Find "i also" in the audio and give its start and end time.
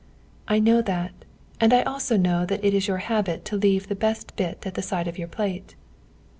1.71-2.17